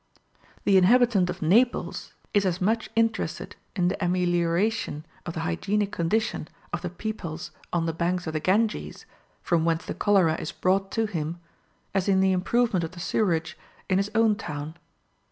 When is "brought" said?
10.51-10.91